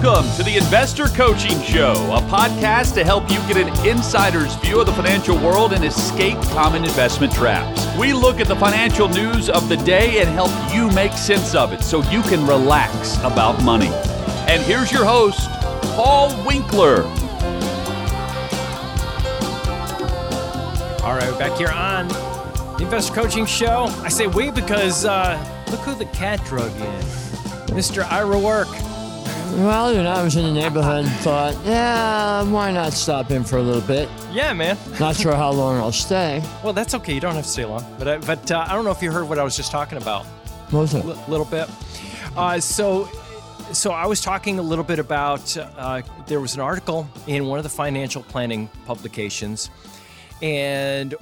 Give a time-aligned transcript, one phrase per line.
[0.00, 4.78] Welcome to the Investor Coaching Show, a podcast to help you get an insider's view
[4.78, 7.84] of the financial world and escape common investment traps.
[7.98, 11.72] We look at the financial news of the day and help you make sense of
[11.72, 13.90] it so you can relax about money.
[14.46, 15.50] And here's your host,
[15.96, 17.02] Paul Winkler.
[21.02, 23.86] All right, we're back here on the Investor Coaching Show.
[24.04, 25.36] I say we because uh,
[25.72, 27.00] look who the cat drug in.
[27.74, 28.08] Mr.
[28.08, 28.68] Ira Work.
[29.56, 33.42] Well, you know, I was in the neighborhood and thought, yeah, why not stop in
[33.44, 34.08] for a little bit?
[34.32, 34.76] Yeah, man.
[35.00, 36.42] Not sure how long I'll stay.
[36.62, 37.14] Well, that's okay.
[37.14, 37.84] You don't have to stay long.
[37.98, 39.96] But, I, but uh, I don't know if you heard what I was just talking
[39.98, 40.26] about.
[40.70, 41.04] What was it?
[41.04, 41.68] A L- little bit.
[42.36, 43.08] Uh, so,
[43.72, 47.58] so I was talking a little bit about uh, there was an article in one
[47.58, 49.70] of the financial planning publications,
[50.42, 51.14] and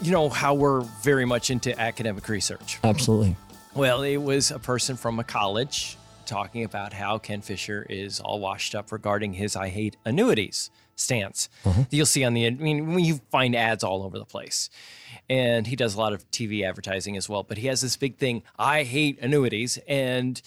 [0.00, 2.78] you know how we're very much into academic research.
[2.84, 3.36] Absolutely.
[3.74, 5.96] Well, it was a person from a college
[6.26, 11.48] talking about how Ken Fisher is all washed up regarding his I hate annuities stance
[11.62, 11.82] mm-hmm.
[11.82, 14.70] that you'll see on the I mean you find ads all over the place.
[15.28, 18.16] And he does a lot of TV advertising as well, but he has this big
[18.16, 20.40] thing, I hate annuities and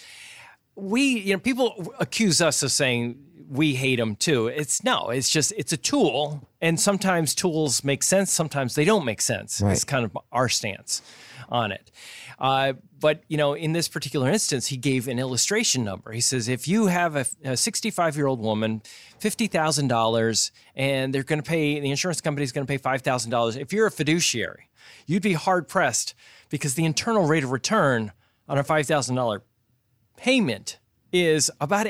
[0.76, 3.18] we, you know, people accuse us of saying
[3.50, 4.48] we hate them too.
[4.48, 9.06] It's no, it's just it's a tool, and sometimes tools make sense, sometimes they don't
[9.06, 9.60] make sense.
[9.60, 9.72] Right.
[9.72, 11.02] It's kind of our stance
[11.50, 11.92] on it.
[12.38, 16.12] Uh, but you know, in this particular instance, he gave an illustration number.
[16.12, 18.82] He says if you have a 65 year old woman,
[19.20, 22.78] fifty thousand dollars, and they're going to pay the insurance company is going to pay
[22.78, 23.56] five thousand dollars.
[23.56, 24.70] If you're a fiduciary,
[25.08, 26.14] you'd be hard pressed
[26.50, 28.12] because the internal rate of return
[28.48, 29.42] on a five thousand dollar
[30.18, 30.78] payment
[31.12, 31.88] is about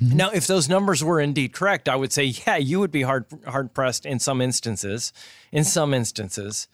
[0.00, 0.14] 8%.
[0.14, 3.26] Now, if those numbers were indeed correct, I would say, yeah, you would be hard
[3.46, 5.12] hard pressed in some instances,
[5.52, 6.68] in some instances,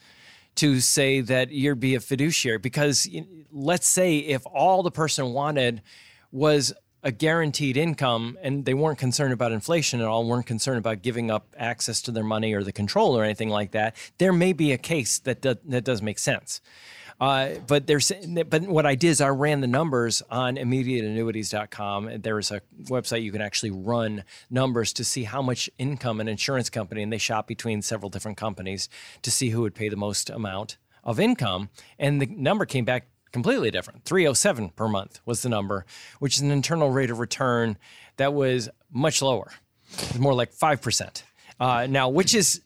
[0.57, 3.09] to say that you'd be a fiduciary because
[3.51, 5.83] let's say if all the person wanted
[6.31, 6.73] was
[7.05, 11.31] a guaranteed income and they weren't concerned about inflation at all, weren't concerned about giving
[11.31, 14.73] up access to their money or the control or anything like that, there may be
[14.73, 16.63] a case that do, that does make sense.
[17.21, 18.11] Uh, but there's
[18.49, 22.23] but what I did is I ran the numbers on immediateannuities.com.
[22.23, 26.27] There is a website you can actually run numbers to see how much income an
[26.27, 28.89] insurance company and they shop between several different companies
[29.23, 31.69] to see who would pay the most amount of income.
[31.99, 34.05] And the number came back completely different.
[34.05, 35.85] 307 per month was the number,
[36.21, 37.77] which is an internal rate of return
[38.17, 39.51] that was much lower.
[39.99, 41.23] Was more like 5%.
[41.61, 42.63] Uh, now, which is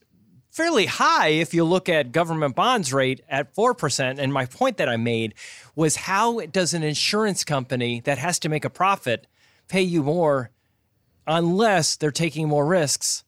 [0.51, 4.19] fairly high if you look at government bonds rate at 4%.
[4.19, 5.35] And my point that I made
[5.75, 9.27] was how does an insurance company that has to make a profit
[9.69, 10.51] pay you more
[11.27, 13.25] unless they're taking more risks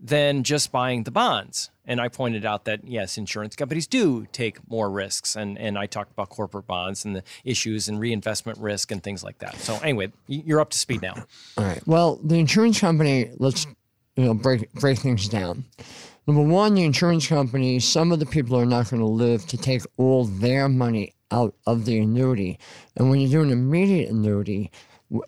[0.00, 1.70] than just buying the bonds?
[1.86, 5.86] And I pointed out that yes, insurance companies do take more risks, and and I
[5.86, 9.56] talked about corporate bonds and the issues and reinvestment risk and things like that.
[9.56, 11.14] So anyway, you're up to speed now.
[11.58, 11.86] All right.
[11.86, 13.66] Well, the insurance company, let's
[14.16, 15.64] you know break break things down.
[16.26, 19.58] Number one, the insurance company, some of the people are not going to live to
[19.58, 22.58] take all their money out of the annuity.
[22.96, 24.70] And when you do an immediate annuity,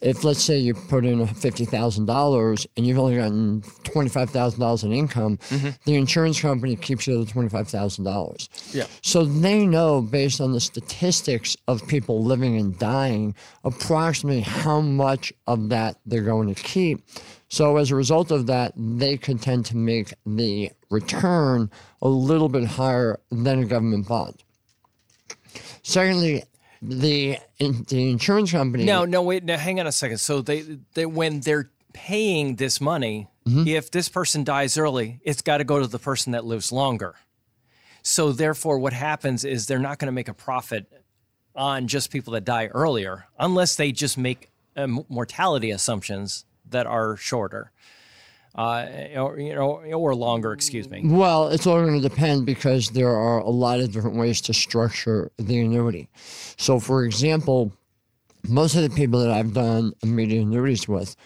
[0.00, 4.30] if let's say you put in fifty thousand dollars and you've only gotten twenty five
[4.30, 5.70] thousand dollars in income, mm-hmm.
[5.84, 8.48] the insurance company keeps you the twenty five thousand dollars.
[8.72, 8.86] Yeah.
[9.02, 15.32] So they know based on the statistics of people living and dying, approximately how much
[15.46, 17.04] of that they're going to keep.
[17.48, 21.70] So as a result of that, they could tend to make the return
[22.02, 24.42] a little bit higher than a government bond.
[25.82, 26.42] Secondly,
[26.82, 28.84] the the insurance company.
[28.84, 29.44] No, no, wait.
[29.44, 30.18] Now, hang on a second.
[30.18, 35.58] So they, they when they're paying this money, if this person dies early, it's got
[35.58, 37.14] to go to the person that lives longer.
[38.02, 40.86] So therefore, what happens is they're not going to make a profit
[41.54, 47.16] on just people that die earlier, unless they just make um, mortality assumptions that are
[47.16, 47.72] shorter,
[48.56, 48.86] uh,
[49.16, 50.52] or you know, or longer.
[50.52, 51.02] Excuse me.
[51.04, 54.54] Well, it's all going to depend because there are a lot of different ways to
[54.54, 56.08] structure the annuity.
[56.56, 57.72] So, for example,
[58.48, 61.16] most of the people that I've done immediate annuities with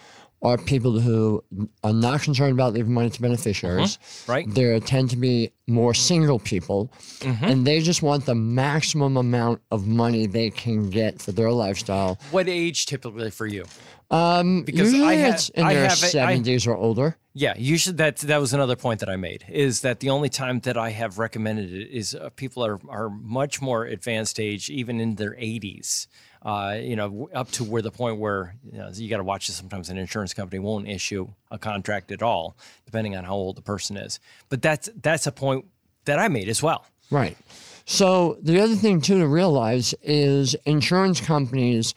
[0.41, 1.43] are people who
[1.83, 3.99] are not concerned about leaving money to beneficiaries.
[4.27, 4.45] right.
[4.53, 6.91] There tend to be more single people,
[7.23, 12.19] and they just want the maximum amount of money they can get for their lifestyle.
[12.31, 13.65] What age typically for you?
[14.09, 17.17] Um, Because usually I ha- it's in I their have seventies or older.
[17.33, 17.95] Yeah, you should.
[17.97, 19.45] That that was another point that I made.
[19.47, 23.09] Is that the only time that I have recommended it is uh, people are are
[23.09, 26.07] much more advanced age, even in their 80s.
[26.43, 29.45] Uh, you know, up to where the point where you, know, you got to watch
[29.45, 29.55] this.
[29.55, 32.55] Sometimes an insurance company won't issue a contract at all,
[32.85, 34.19] depending on how old the person is.
[34.49, 35.65] But that's that's a point
[36.05, 36.85] that I made as well.
[37.11, 37.37] Right.
[37.85, 41.93] So the other thing too to realize is insurance companies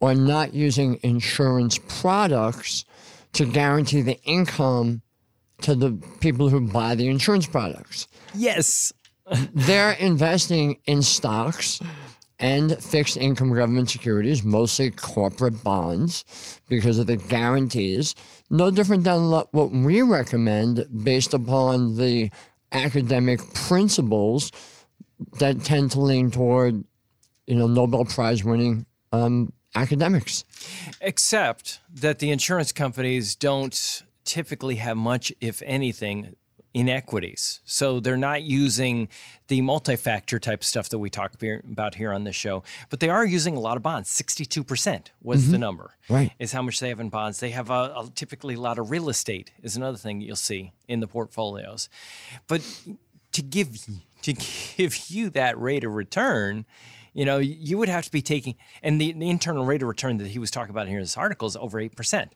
[0.00, 2.84] are not using insurance products
[3.32, 5.02] to guarantee the income
[5.62, 8.06] to the people who buy the insurance products.
[8.34, 8.92] Yes.
[9.54, 11.80] They're investing in stocks
[12.40, 18.14] and fixed income government securities, mostly corporate bonds, because of the guarantees.
[18.50, 22.30] No different than what we recommend based upon the
[22.72, 24.52] academic principles
[25.38, 26.84] that tend to lean toward,
[27.46, 30.44] you know, Nobel Prize winning um, academics.
[31.00, 36.36] Except that the insurance companies don't typically have much, if anything,
[36.74, 37.60] in equities.
[37.64, 39.08] So they're not using
[39.48, 43.24] the multi-factor type stuff that we talk about here on this show, but they are
[43.24, 44.10] using a lot of bonds.
[44.10, 45.60] 62% was the mm-hmm.
[45.60, 45.94] number.
[46.08, 46.32] Right.
[46.38, 47.40] Is how much they have in bonds.
[47.40, 50.72] They have a, a, typically a lot of real estate is another thing you'll see
[50.86, 51.88] in the portfolios.
[52.46, 52.62] But
[53.32, 53.86] to give
[54.22, 56.66] to give you that rate of return,
[57.14, 60.18] you know, you would have to be taking and the, the internal rate of return
[60.18, 62.28] that he was talking about here in this article is over 8%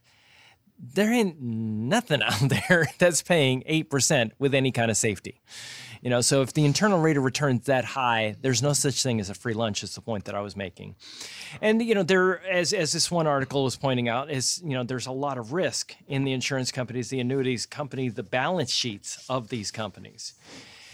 [0.82, 5.40] there ain't nothing out there that's paying 8% with any kind of safety.
[6.02, 9.04] You know, so if the internal rate of return is that high, there's no such
[9.04, 10.96] thing as a free lunch, is the point that I was making.
[11.60, 14.82] And, you know, there, as, as this one article was pointing out, is, you know,
[14.82, 19.24] there's a lot of risk in the insurance companies, the annuities company, the balance sheets
[19.28, 20.34] of these companies.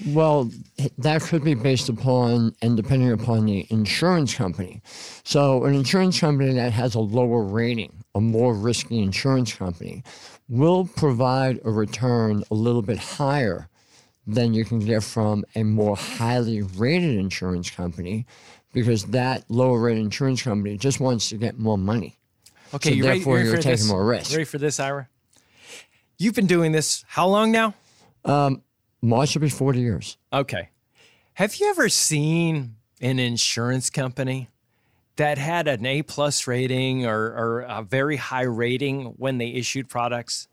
[0.06, 0.50] Well,
[0.98, 4.80] that could be based upon and depending upon the insurance company.
[5.24, 10.04] So, an insurance company that has a lower rating, a more risky insurance company,
[10.48, 13.68] will provide a return a little bit higher
[14.26, 18.26] than you can get from a more highly rated insurance company
[18.72, 22.18] because that lower rated insurance company just wants to get more money.
[22.74, 23.88] Okay, So you ready, therefore you ready you're for taking this?
[23.88, 24.30] more risk.
[24.30, 25.08] Ready for this, Ira?
[26.18, 27.74] You've been doing this how long now?
[28.24, 28.62] Um,
[29.02, 30.16] March will be 40 years.
[30.32, 30.70] Okay.
[31.34, 34.48] Have you ever seen an insurance company
[35.16, 39.88] that had an A plus rating or, or a very high rating when they issued
[39.88, 40.48] products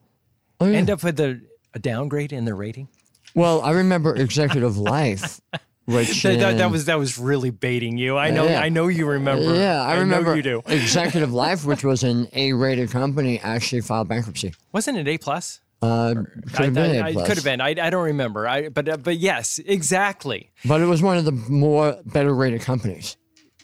[0.59, 0.77] Oh, yeah.
[0.77, 1.41] end up with a,
[1.73, 2.87] a downgrade in their rating?
[3.33, 5.41] Well, I remember Executive Life,
[5.85, 8.15] which That, that, that was that was really baiting you.
[8.17, 8.61] I know Yeah.
[8.61, 9.53] I know you remember.
[9.55, 10.61] Yeah, I remember know you do.
[10.67, 14.53] Executive Life, which was an A-rated company, actually filed bankruptcy.
[14.71, 15.59] Wasn't it A plus?
[15.85, 16.23] Uh,
[16.53, 17.61] could have been I, plus, could have been.
[17.61, 18.47] I, I don't remember.
[18.47, 20.51] I but uh, but yes, exactly.
[20.65, 23.17] but it was one of the more better-rated companies.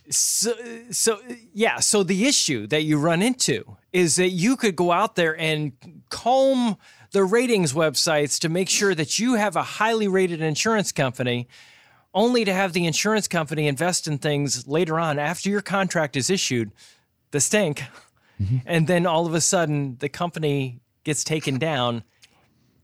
[0.09, 0.53] So,
[0.91, 1.19] so
[1.53, 1.79] yeah.
[1.79, 5.71] So the issue that you run into is that you could go out there and
[6.09, 6.77] comb
[7.11, 11.47] the ratings websites to make sure that you have a highly rated insurance company,
[12.13, 16.29] only to have the insurance company invest in things later on after your contract is
[16.29, 16.71] issued,
[17.31, 17.83] the stink,
[18.65, 22.03] and then all of a sudden the company gets taken down,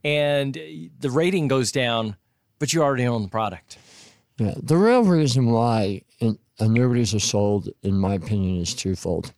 [0.04, 0.62] and uh,
[1.00, 2.16] the rating goes down,
[2.60, 3.78] but you already own the product.
[4.38, 6.02] Yeah, the real reason why
[6.60, 9.34] annuities are sold, in my opinion, is twofold,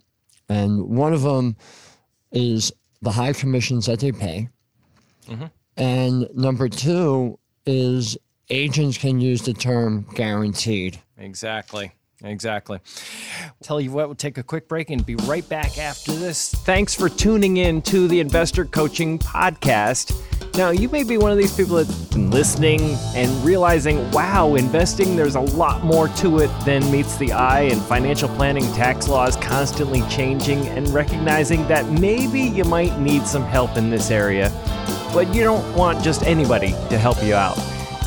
[0.47, 1.55] and one of them
[2.31, 2.71] is
[3.01, 4.49] the high commissions that they pay,
[5.27, 5.45] mm-hmm.
[5.77, 8.17] and number two is
[8.49, 10.99] agents can use the term guaranteed.
[11.17, 11.91] Exactly.
[12.23, 12.79] Exactly.
[13.63, 16.53] Tell you what, we'll take a quick break and be right back after this.
[16.53, 20.13] Thanks for tuning in to the Investor Coaching Podcast.
[20.59, 22.81] Now, you may be one of these people that's been listening
[23.15, 27.81] and realizing, wow, investing, there's a lot more to it than meets the eye, and
[27.81, 33.77] financial planning, tax laws constantly changing, and recognizing that maybe you might need some help
[33.77, 34.51] in this area,
[35.13, 37.55] but you don't want just anybody to help you out.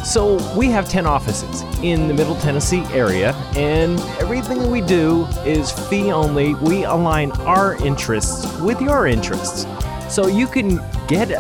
[0.04, 5.24] So we have 10 offices in the Middle Tennessee area, and everything that we do
[5.46, 6.54] is fee only.
[6.56, 9.64] We align our interests with your interests.
[10.10, 11.30] So you can get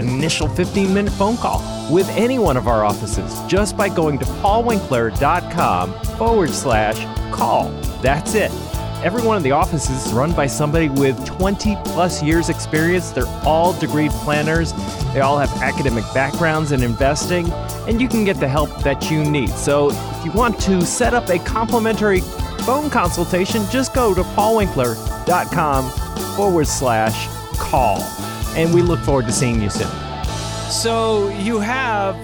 [0.00, 4.18] an initial 15 minute phone call with any one of our offices just by going
[4.18, 7.70] to paulwinkler.com forward slash call.
[8.02, 8.50] That's it.
[9.02, 13.12] Every one of the offices is run by somebody with 20 plus years experience.
[13.12, 14.74] They're all degree planners.
[15.14, 17.50] They all have academic backgrounds in investing,
[17.88, 19.48] and you can get the help that you need.
[19.50, 22.20] So if you want to set up a complimentary
[22.60, 25.90] phone consultation, just go to paulwinkler.com
[26.36, 27.26] forward slash
[27.58, 28.00] call.
[28.56, 29.90] And we look forward to seeing you soon.
[30.70, 32.14] So you have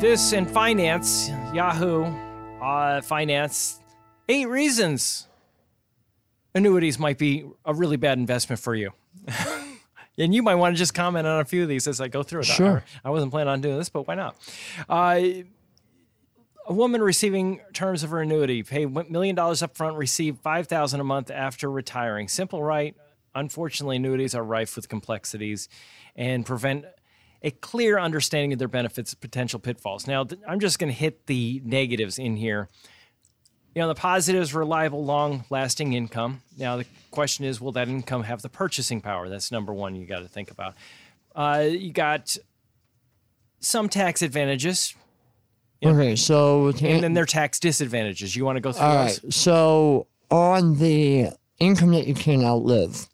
[0.00, 2.04] this in finance, Yahoo
[2.62, 3.80] uh, Finance,
[4.28, 5.28] eight reasons
[6.54, 8.92] annuities might be a really bad investment for you.
[10.18, 12.22] and you might want to just comment on a few of these as I go
[12.22, 12.46] through it.
[12.46, 12.84] Sure.
[13.04, 14.36] I, I wasn't planning on doing this, but why not?
[14.88, 15.20] Uh,
[16.66, 21.04] a woman receiving terms of her annuity pay $1 million up front, receive 5000 a
[21.04, 22.28] month after retiring.
[22.28, 22.94] Simple right.
[23.38, 25.68] Unfortunately, annuities are rife with complexities
[26.16, 26.84] and prevent
[27.42, 30.06] a clear understanding of their benefits and potential pitfalls.
[30.06, 32.68] Now, I'm just going to hit the negatives in here
[33.74, 36.42] You know, the positive is reliable, long lasting income.
[36.56, 39.28] Now, the question is, will that income have the purchasing power?
[39.28, 40.74] That's number one you got to think about.
[41.36, 42.36] Uh, you got
[43.60, 44.94] some tax advantages,
[45.84, 48.34] Okay, so and then there are tax disadvantages.
[48.34, 49.22] You want to go through All those?
[49.22, 49.32] right.
[49.32, 51.28] So on the
[51.60, 53.06] income that you can outlive,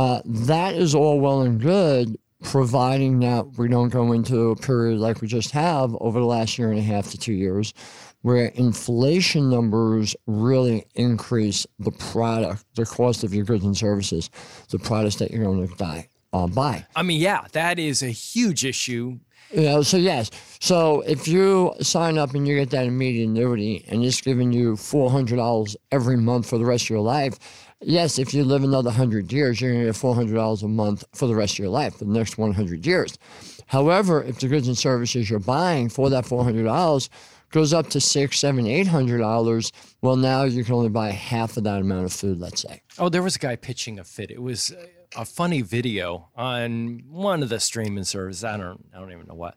[0.00, 4.98] uh, that is all well and good, providing that we don't go into a period
[4.98, 7.74] like we just have over the last year and a half to two years,
[8.22, 14.30] where inflation numbers really increase the product, the cost of your goods and services,
[14.70, 16.08] the products that you're going to buy.
[16.32, 16.86] Uh, buy.
[16.96, 19.18] I mean, yeah, that is a huge issue.
[19.52, 20.30] You know, so yes.
[20.60, 24.76] So if you sign up and you get that immediate annuity and it's giving you
[24.76, 27.36] four hundred dollars every month for the rest of your life,
[27.80, 31.04] yes, if you live another hundred years, you're gonna get four hundred dollars a month
[31.14, 33.18] for the rest of your life, for the next one hundred years.
[33.66, 37.08] However, if the goods and services you're buying for that four hundred dollars
[37.50, 39.72] goes up to six, seven, eight hundred dollars,
[40.02, 42.82] well now you can only buy half of that amount of food, let's say.
[42.98, 44.30] Oh, there was a guy pitching a fit.
[44.30, 44.72] It was
[45.16, 48.44] a funny video on one of the streaming services.
[48.44, 49.56] I don't, I don't even know what,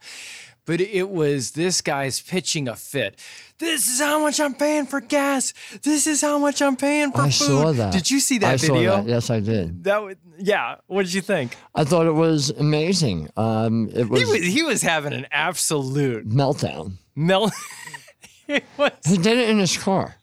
[0.65, 3.19] but it was this guy's pitching a fit.
[3.59, 5.53] This is how much I'm paying for gas.
[5.83, 7.31] This is how much I'm paying for I food.
[7.33, 7.93] saw that.
[7.93, 8.91] Did you see that I video?
[8.97, 9.09] saw that.
[9.09, 9.83] Yes, I did.
[9.85, 10.75] That was, yeah.
[10.87, 11.55] What did you think?
[11.75, 13.29] I thought it was amazing.
[13.37, 16.93] Um, it was, He was he was having an absolute meltdown.
[17.15, 17.53] melt.
[18.77, 20.15] was, He did it in his car.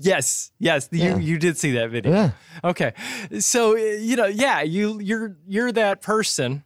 [0.00, 0.88] yes, yes.
[0.92, 1.16] Yeah.
[1.16, 2.12] You you did see that video.
[2.12, 2.30] Yeah.
[2.62, 2.92] Okay.
[3.40, 6.62] So you know, yeah, you you're you're that person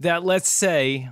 [0.00, 1.08] that let's say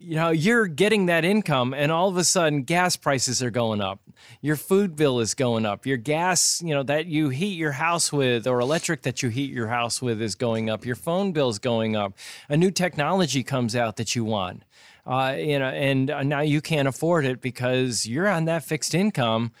[0.00, 3.82] you know, you're getting that income and all of a sudden gas prices are going
[3.82, 4.00] up.
[4.40, 5.84] Your food bill is going up.
[5.84, 9.50] Your gas, you know, that you heat your house with or electric that you heat
[9.50, 10.86] your house with is going up.
[10.86, 12.14] Your phone bill is going up.
[12.48, 14.62] A new technology comes out that you want.
[15.06, 18.94] Uh, you know, and uh, now you can't afford it because you're on that fixed
[18.94, 19.52] income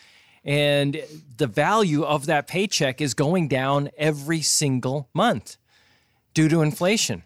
[0.42, 1.02] and
[1.36, 5.58] the value of that paycheck is going down every single month
[6.32, 7.24] due to inflation.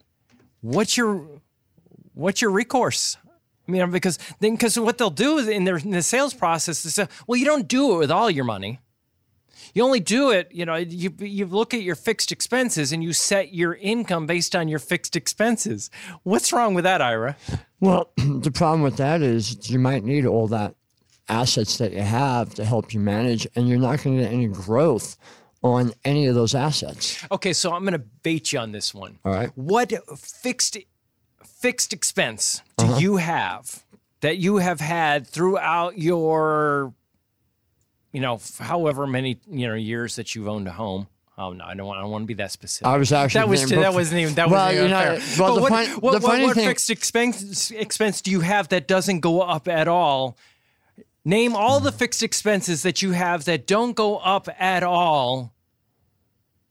[0.61, 1.41] What's your
[2.15, 3.17] what's your recourse?
[3.67, 6.95] I mean, because then because what they'll do in their in the sales process is
[6.95, 8.81] say, well, you don't do it with all your money.
[9.73, 13.13] You only do it, you know, you you look at your fixed expenses and you
[13.13, 15.91] set your income based on your fixed expenses.
[16.23, 17.37] What's wrong with that, Ira?
[17.81, 20.75] Well, the problem with that is you might need all that
[21.29, 24.47] assets that you have to help you manage, and you're not going to get any
[24.47, 25.17] growth
[25.63, 27.25] on any of those assets.
[27.33, 29.19] Okay, so I'm going to bait you on this one.
[29.25, 29.51] All right.
[29.55, 30.77] What fixed
[31.47, 32.99] fixed expense do uh-huh.
[32.99, 33.85] you have
[34.21, 36.95] that you have had throughout your
[38.15, 41.09] you know, however many, you know, years that you've owned a home?
[41.37, 41.99] Oh no, I don't want.
[41.99, 42.87] I don't want to be that specific.
[42.87, 45.55] I was actually that was thinking that wasn't even that Well, wasn't even well, But
[45.55, 48.69] the what, fun- what, the what- funny what thing- fixed expense expense do you have
[48.69, 50.39] that doesn't go up at all?
[51.25, 51.99] Name all the mm.
[51.99, 55.53] fixed expenses that you have that don't go up at all.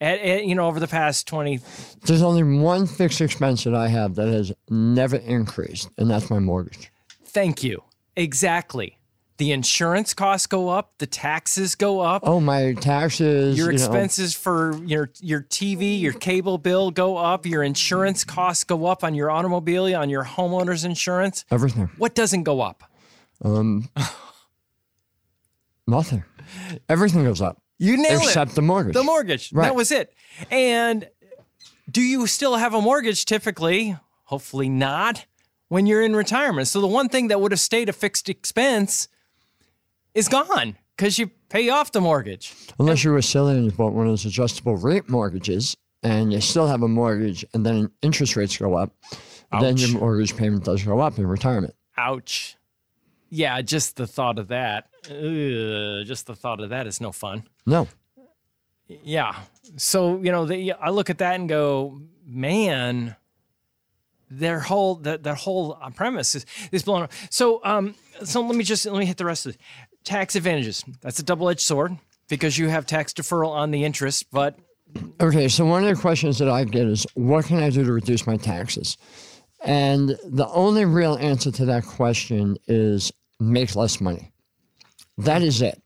[0.02, 1.60] At, at you know over the past twenty.
[2.06, 6.40] There's only one fixed expense that I have that has never increased, and that's my
[6.40, 6.92] mortgage.
[7.26, 7.84] Thank you.
[8.16, 8.98] Exactly.
[9.38, 10.94] The insurance costs go up.
[11.00, 12.22] The taxes go up.
[12.24, 13.58] Oh, my taxes.
[13.58, 17.46] Your you know, expenses for your your TV, your cable bill go up.
[17.46, 21.46] Your insurance costs go up on your automobile, on your homeowner's insurance.
[21.50, 21.90] everything.
[21.98, 22.84] What doesn't go up?
[23.44, 23.90] Um,
[25.88, 26.24] Nothing.
[26.88, 28.56] Everything goes up You nailed except it.
[28.56, 28.94] the mortgage.
[28.94, 29.52] The mortgage.
[29.52, 29.66] Right.
[29.66, 30.14] That was it.
[30.50, 31.10] And
[31.92, 33.98] do you still have a mortgage typically?
[34.24, 35.26] Hopefully not
[35.68, 36.70] when you're in retirement.
[36.70, 39.10] So the one thing that would have stayed a fixed expense
[40.14, 42.54] is gone because you pay off the mortgage.
[42.80, 46.40] Unless you were silly and you bought one of those adjustable rate mortgages and you
[46.40, 48.96] still have a mortgage and then interest rates go up,
[49.60, 51.76] then your mortgage payment does go up in retirement.
[51.98, 52.56] Ouch.
[53.36, 54.90] Yeah, just the thought of that.
[55.10, 57.44] Ugh, just the thought of that is no fun.
[57.66, 57.88] No.
[58.88, 59.36] Yeah.
[59.76, 63.16] So, you know, the, I look at that and go, man,
[64.30, 67.12] their whole that that whole uh, premise is is blown up.
[67.32, 69.62] So, um, so let me just let me hit the rest of it.
[70.04, 70.86] Tax advantages.
[71.02, 71.98] That's a double edged sword
[72.30, 74.60] because you have tax deferral on the interest, but
[75.20, 77.94] Okay, so one of the questions that I get is what can I do to
[77.94, 78.96] reduce my taxes?
[79.64, 84.32] And the only real answer to that question is make less money.
[85.18, 85.82] That is it.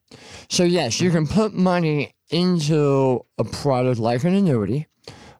[0.50, 4.88] So, yes, you can put money into a product like an annuity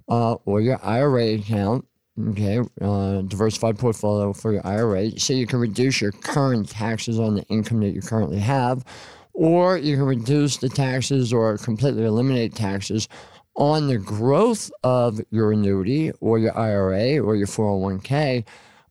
[0.10, 1.86] uh, or your IRA account,
[2.30, 7.36] okay, uh, diversified portfolio for your IRA, so you can reduce your current taxes on
[7.36, 8.84] the income that you currently have,
[9.34, 13.08] or you can reduce the taxes or completely eliminate taxes
[13.56, 18.46] on the growth of your annuity or your IRA or your 401k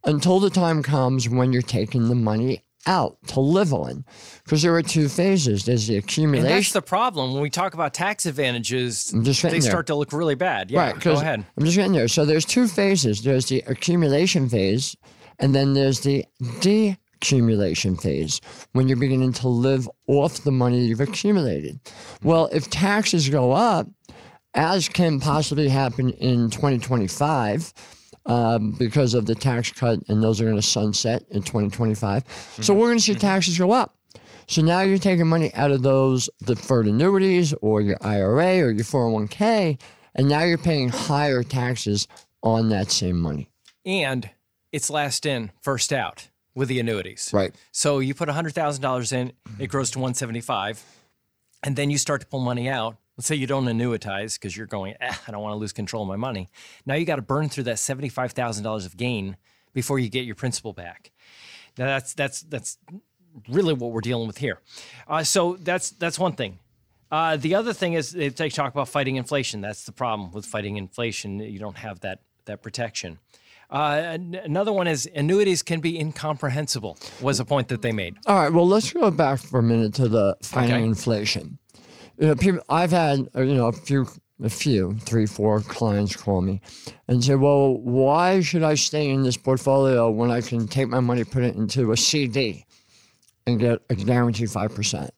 [0.04, 4.04] until the time comes when you're taking the money out to live on
[4.44, 5.64] because there are two phases.
[5.64, 6.48] There's the And accumulation.
[6.48, 9.10] that's the problem when we talk about tax advantages.
[9.10, 9.60] They there.
[9.60, 10.70] start to look really bad.
[10.70, 11.00] Yeah, Right.
[11.00, 11.44] go ahead.
[11.56, 12.08] I'm just getting there.
[12.08, 13.22] So there's two phases.
[13.22, 14.96] There's the accumulation phase,
[15.38, 16.24] and then there's the
[17.20, 18.40] decumulation phase
[18.72, 21.78] when you're beginning to live off the money you've accumulated.
[22.22, 23.88] Well, if taxes go up,
[24.54, 27.72] as can possibly happen in 2025.
[28.26, 32.24] Um, because of the tax cut, and those are going to sunset in 2025.
[32.60, 33.96] So we're going to see taxes go up.
[34.48, 38.84] So now you're taking money out of those deferred annuities or your IRA or your
[38.84, 39.80] 401k,
[40.14, 42.08] and now you're paying higher taxes
[42.42, 43.48] on that same money.
[43.84, 44.30] And
[44.72, 47.30] it's last in, first out with the annuities.
[47.32, 47.54] Right.
[47.72, 50.84] So you put $100,000 in, it grows to 175,
[51.62, 52.96] and then you start to pull money out.
[53.16, 56.02] Let's say you don't annuitize because you're going, eh, I don't want to lose control
[56.02, 56.48] of my money.
[56.84, 59.36] Now you got to burn through that $75,000 of gain
[59.72, 61.12] before you get your principal back.
[61.78, 62.78] Now that's that's that's
[63.48, 64.60] really what we're dealing with here.
[65.06, 66.58] Uh, so that's that's one thing.
[67.10, 69.60] Uh, the other thing is they talk about fighting inflation.
[69.60, 71.38] That's the problem with fighting inflation.
[71.40, 73.18] You don't have that that protection.
[73.68, 76.96] Uh, another one is annuities can be incomprehensible.
[77.20, 78.16] Was a point that they made.
[78.26, 78.52] All right.
[78.52, 80.84] Well, let's go back for a minute to the fighting Okay.
[80.84, 81.58] inflation.
[82.18, 82.60] You know, people.
[82.68, 84.06] I've had uh, you know a few,
[84.42, 86.60] a few, three, four clients call me
[87.08, 91.00] and say, "Well, why should I stay in this portfolio when I can take my
[91.00, 92.64] money, put it into a CD,
[93.46, 95.10] and get a guaranteed five percent?"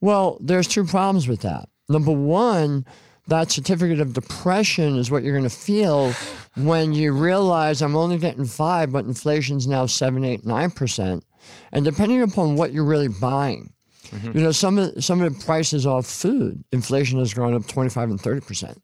[0.00, 1.68] Well, there's two problems with that.
[1.88, 2.84] Number one,
[3.26, 6.12] that certificate of depression is what you're going to feel
[6.56, 11.24] when you realize I'm only getting five, but inflation's now seven, eight, nine percent.
[11.72, 13.73] And depending upon what you're really buying,
[14.10, 14.38] Mm-hmm.
[14.38, 18.10] you know, some of some of the prices of food, inflation has gone up 25
[18.10, 18.82] and 30 percent.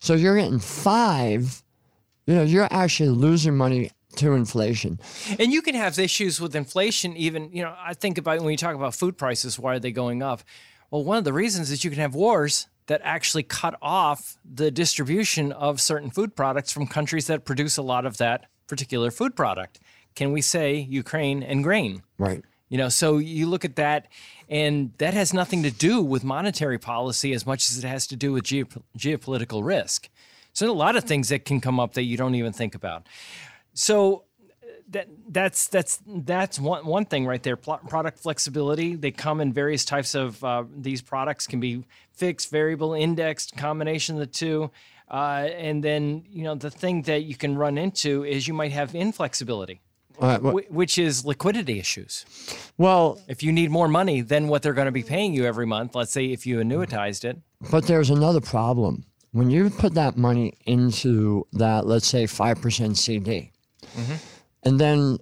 [0.00, 1.62] So you're getting five,
[2.26, 4.98] you know, you're actually losing money to inflation.
[5.38, 8.56] And you can have issues with inflation, even, you know, I think about when you
[8.56, 10.42] talk about food prices, why are they going up?
[10.90, 14.70] Well, one of the reasons is you can have wars that actually cut off the
[14.70, 19.34] distribution of certain food products from countries that produce a lot of that particular food
[19.34, 19.80] product.
[20.14, 22.02] Can we say Ukraine and grain?
[22.18, 22.42] Right.
[22.68, 24.08] You know, so you look at that,
[24.48, 28.16] and that has nothing to do with monetary policy as much as it has to
[28.16, 30.08] do with geop- geopolitical risk.
[30.52, 33.06] So a lot of things that can come up that you don't even think about.
[33.74, 34.24] So
[34.62, 37.56] uh, that that's that's that's one one thing right there.
[37.56, 38.94] Pl- product flexibility.
[38.94, 44.14] They come in various types of uh, these products can be fixed, variable, indexed, combination
[44.16, 44.70] of the two.
[45.10, 48.72] Uh, and then you know the thing that you can run into is you might
[48.72, 49.80] have inflexibility,
[50.18, 52.24] Well, wh- which is liquidity issues.
[52.78, 55.66] well, If you need more money than what they're going to be paying you every
[55.66, 57.38] month, let's say if you annuitized it,
[57.70, 59.04] But there's another problem.
[59.32, 63.52] When you put that money into that, let's say 5% CD,
[63.96, 64.14] mm-hmm.
[64.62, 65.18] and then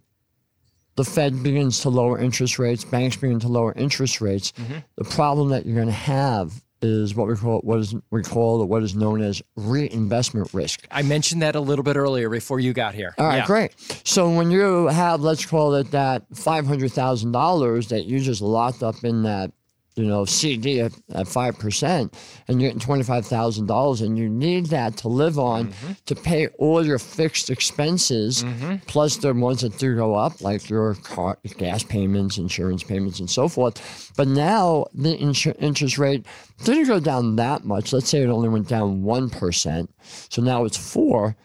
[0.97, 4.79] the Fed begins to lower interest rates, banks begin to lower interest rates, mm-hmm.
[4.97, 8.65] the problem that you're going to have is what we call what is we call
[8.67, 10.87] what is known as reinvestment risk.
[10.91, 13.15] I mentioned that a little bit earlier before you got here.
[13.19, 13.47] All right, Yeah.
[13.47, 13.73] great.
[14.05, 18.41] So when you have, let's call it that five hundred thousand dollars that you just
[18.41, 19.51] locked up in that,
[19.97, 22.15] you know, CD at five percent,
[22.49, 25.93] and you're getting twenty five thousand dollars, and you need that to live on mm-hmm.
[26.07, 28.77] to pay all your fixed expenses, mm-hmm.
[28.87, 33.31] plus the ones that do go up, like your car, gas payments, insurance payments, and
[33.31, 34.13] so forth.
[34.17, 36.27] But now the insu- interest rate
[36.65, 37.93] didn't go down that much.
[37.93, 41.37] Let's say it only went down one percent, so now it's four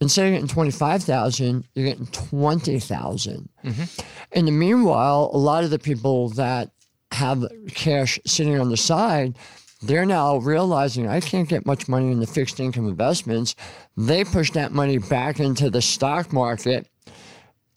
[0.00, 3.48] instead of getting 25,000, you're getting 20,000.
[3.64, 4.02] Mm-hmm.
[4.32, 6.70] In the meanwhile, a lot of the people that
[7.14, 9.36] have cash sitting on the side,
[9.82, 13.54] they're now realizing I can't get much money in the fixed income investments.
[13.96, 16.86] They push that money back into the stock market,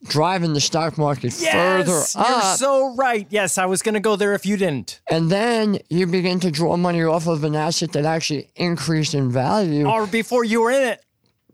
[0.05, 3.27] driving the stock market further Yes, you're so right.
[3.29, 5.01] Yes, I was going to go there if you didn't.
[5.09, 9.31] and then you begin to draw money off of an asset that actually increased in
[9.31, 11.03] value, Or before you were in it.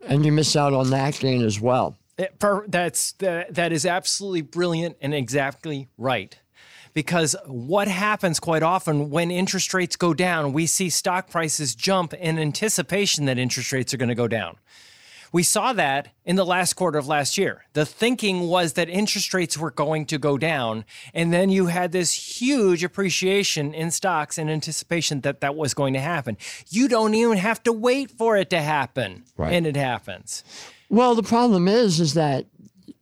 [0.06, 1.96] and you miss out on that gain as well.
[2.18, 6.38] It- per- that's that, that is absolutely brilliant and exactly right.
[6.94, 12.14] Because what happens quite often when interest rates go down, we see stock prices jump
[12.14, 14.56] in anticipation that interest rates are going to go down.
[15.32, 17.64] We saw that in the last quarter of last year.
[17.72, 21.90] The thinking was that interest rates were going to go down, and then you had
[21.90, 26.36] this huge appreciation in stocks in anticipation that that was going to happen.
[26.70, 29.52] You don't even have to wait for it to happen, Right.
[29.52, 30.44] and it happens.
[30.88, 32.46] Well, the problem is, is that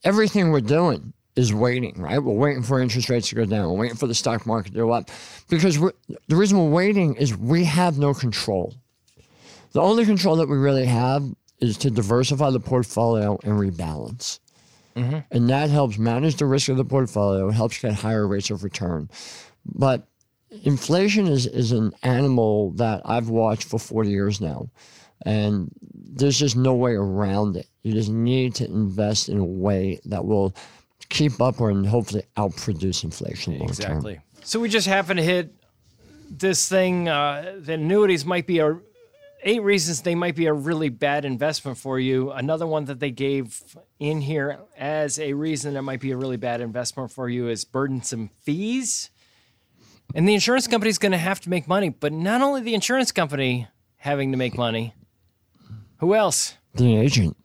[0.02, 2.18] everything we're doing is waiting, right?
[2.18, 3.70] We're waiting for interest rates to go down.
[3.70, 5.10] We're waiting for the stock market to go up,
[5.48, 5.92] because we're,
[6.28, 8.74] the reason we're waiting is we have no control.
[9.72, 11.24] The only control that we really have
[11.60, 14.38] is to diversify the portfolio and rebalance.
[14.94, 15.20] Mm-hmm.
[15.30, 17.50] and that helps manage the risk of the portfolio.
[17.50, 19.08] Helps get higher rates of return.
[19.64, 20.06] But
[20.64, 24.68] inflation is, is an animal that I've watched for 40 years now.
[25.24, 27.68] And there's just no way around it.
[27.82, 30.54] You just need to invest in a way that will
[31.12, 33.98] keep up or and hopefully outproduce inflation long term.
[33.98, 34.20] Exactly.
[34.42, 35.54] So we just happen to hit
[36.30, 37.08] this thing.
[37.08, 38.78] Uh, the annuities might be a
[39.44, 42.30] eight reasons they might be a really bad investment for you.
[42.30, 43.62] Another one that they gave
[43.98, 47.64] in here as a reason that might be a really bad investment for you is
[47.64, 49.10] burdensome fees.
[50.14, 52.74] And the insurance company is going to have to make money, but not only the
[52.74, 54.94] insurance company having to make money.
[55.98, 56.56] Who else?
[56.74, 57.36] The agent.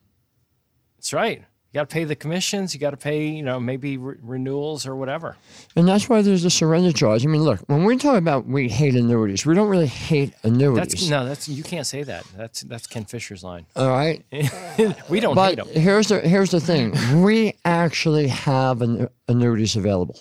[0.97, 1.45] That's right.
[1.77, 2.73] You got to pay the commissions.
[2.73, 5.37] You got to pay, you know, maybe re- renewals or whatever.
[5.75, 7.23] And that's why there's a surrender charge.
[7.23, 10.93] I mean, look, when we talk about we hate annuities, we don't really hate annuities.
[10.93, 12.25] That's no, that's you can't say that.
[12.35, 13.67] That's that's Ken Fisher's line.
[13.75, 14.25] all right.
[15.07, 15.67] we don't But hate them.
[15.67, 20.17] here's the here's the thing: we actually have an, annuities available,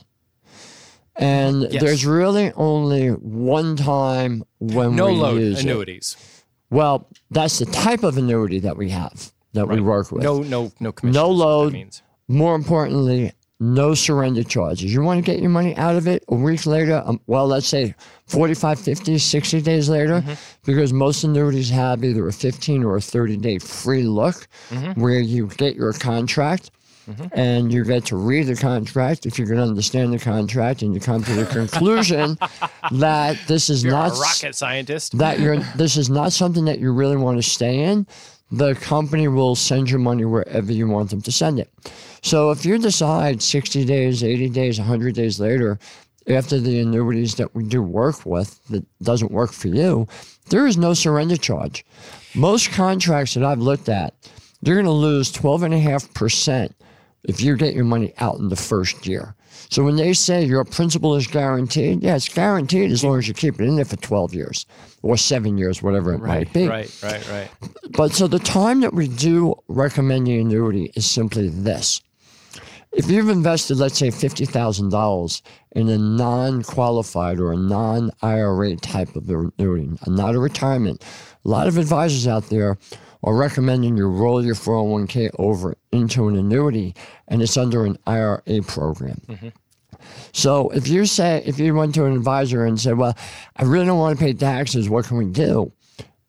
[1.16, 1.82] and Yes.
[1.82, 5.62] there's really only one time when No we load use it.
[5.64, 6.18] annuities.
[6.68, 10.22] Well, that's the type of annuity that we have that we work with.
[10.22, 11.16] No, no, no commissions.
[11.16, 11.72] no is what that load.
[11.72, 12.02] means.
[12.28, 14.92] More importantly, no surrender charges.
[14.92, 17.66] You want to get your money out of it a week later, um, well, let's
[17.66, 17.94] say
[18.26, 20.32] 45, 50, 60 days later, Mm-hmm.
[20.64, 25.00] because most annuities have either a 15 or a 30 day free look Mm-hmm.
[25.00, 26.70] where you get your contract.
[27.34, 30.98] And you get to read the contract if you can understand the contract, and you
[30.98, 32.36] come to the conclusion
[32.90, 35.16] that this is You're not rocket scientist.
[35.18, 38.08] that you're this is not something that you really want to stay in,
[38.50, 41.70] the company will send your money wherever you want them to send it.
[42.22, 45.78] So if you decide 60 days, 80 days, 100 days later,
[46.28, 50.09] after the annuities that we do work with that doesn't work for you,
[50.48, 51.85] there is no surrender charge.
[52.35, 54.14] Most contracts that I've looked at,
[54.62, 56.72] you're going to lose 12.5%
[57.24, 59.36] if you get your money out in the first year.
[59.68, 63.35] So when they say your principal is guaranteed, yeah, it's guaranteed as long as you
[63.35, 64.66] keep it in there for 12 years
[65.02, 66.68] or seven years, whatever it might be.
[66.68, 67.50] Right, right, right.
[67.90, 72.00] But so the time that we do recommend the annuity is simply this.
[72.92, 79.14] If you've invested, let's say, $50,000 in a non qualified or a non IRA type
[79.16, 81.05] of annuity, not a retirement,
[81.44, 82.79] a lot of advisors out there
[83.22, 86.94] are recommending you roll your 401k over into an annuity
[87.29, 89.20] and it's under an IRA program.
[89.29, 89.48] Mm-hmm.
[90.33, 93.16] So if you say, if you went to an advisor and said, well,
[93.57, 95.72] I really don't want to pay taxes, what can we do?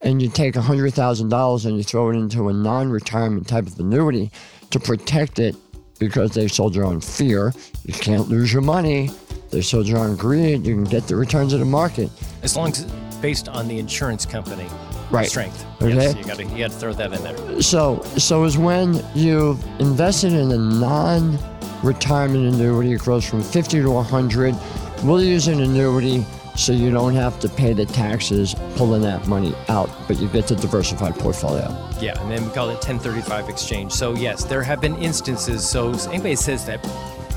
[0.01, 4.31] and you take $100,000 and you throw it into a non retirement type of annuity
[4.69, 5.55] to protect it
[5.99, 7.53] because they sold you on fear.
[7.85, 9.09] You can't lose your money.
[9.49, 10.65] They sold you on greed.
[10.65, 12.11] You can get the returns of the market.
[12.43, 12.85] As long as
[13.21, 14.67] based on the insurance company
[15.09, 15.29] Right.
[15.29, 15.65] strength.
[15.81, 15.93] Okay.
[15.93, 17.61] Yes, you got to you to throw that in there.
[17.61, 21.37] So, so is when you've invested in a non
[21.83, 24.55] retirement annuity, it grows from 50 to 100.
[25.03, 26.25] We'll use an annuity
[26.57, 30.47] so you don't have to pay the taxes pulling that money out, but you get
[30.47, 31.67] the diversified portfolio.
[32.01, 33.91] Yeah, and then we call it 1035 exchange.
[33.91, 35.67] So yes, there have been instances.
[35.67, 36.83] So anybody says that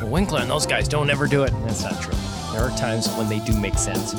[0.01, 2.15] well, Winkler and those guys don't ever do it, that's not true.
[2.53, 4.15] There are times when they do make sense.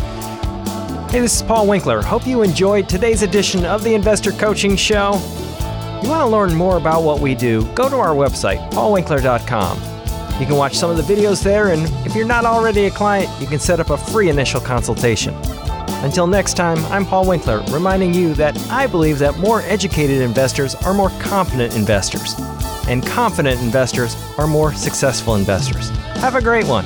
[1.11, 2.01] Hey, this is Paul Winkler.
[2.01, 5.11] Hope you enjoyed today's edition of the Investor Coaching Show.
[6.01, 7.65] You want to learn more about what we do?
[7.73, 9.77] Go to our website, paulwinkler.com.
[10.39, 13.29] You can watch some of the videos there, and if you're not already a client,
[13.41, 15.35] you can set up a free initial consultation.
[16.01, 20.75] Until next time, I'm Paul Winkler, reminding you that I believe that more educated investors
[20.75, 22.35] are more confident investors,
[22.87, 25.89] and confident investors are more successful investors.
[26.21, 26.85] Have a great one.